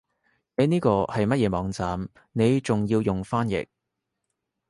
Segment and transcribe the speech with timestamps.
[0.57, 3.67] 你呢個係乜嘢網站你仲要用翻譯